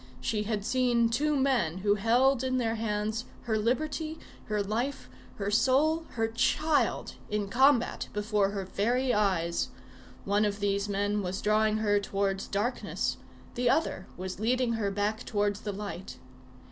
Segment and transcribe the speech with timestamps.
[0.19, 5.51] She had seen two men who held in their hands her liberty, her life, her
[5.51, 9.69] soul, her child, in combat before her very eyes;
[10.25, 13.17] one of these men was drawing her towards darkness,
[13.53, 16.17] the other was leading her back towards the light.